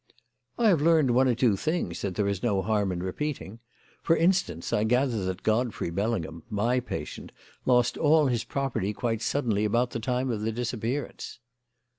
"I 0.57 0.69
have 0.69 0.81
learned 0.81 1.11
one 1.11 1.27
or 1.27 1.35
two 1.35 1.55
things 1.55 2.01
that 2.01 2.15
there 2.15 2.27
is 2.27 2.41
no 2.41 2.63
harm 2.63 2.91
in 2.91 3.03
repeating. 3.03 3.59
For 4.01 4.17
instance, 4.17 4.73
I 4.73 4.83
gather 4.83 5.23
that 5.25 5.43
Godfrey 5.43 5.91
Bellingham 5.91 6.41
my 6.49 6.79
patient 6.79 7.31
lost 7.67 7.99
all 7.99 8.25
his 8.25 8.43
property 8.43 8.93
quite 8.93 9.21
suddenly 9.21 9.63
about 9.63 9.91
the 9.91 9.99
time 9.99 10.31
of 10.31 10.41
the 10.41 10.51
disappearance." 10.51 11.37